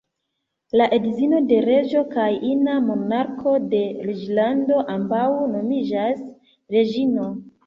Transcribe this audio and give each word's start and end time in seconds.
La 0.79 0.85
edzino 0.95 1.41
de 1.51 1.59
reĝo, 1.65 2.01
kaj 2.15 2.29
ina 2.53 2.77
monarko 2.85 3.53
de 3.75 3.83
reĝlando, 4.09 4.81
ambaŭ 4.95 5.29
nomiĝas 5.53 6.27
"reĝino". 6.79 7.29